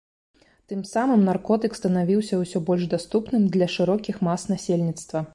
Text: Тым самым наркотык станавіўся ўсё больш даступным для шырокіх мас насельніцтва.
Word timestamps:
Тым 0.69 0.79
самым 0.91 1.21
наркотык 1.25 1.75
станавіўся 1.79 2.39
ўсё 2.39 2.61
больш 2.69 2.87
даступным 2.93 3.45
для 3.57 3.67
шырокіх 3.75 4.15
мас 4.29 4.47
насельніцтва. 4.53 5.19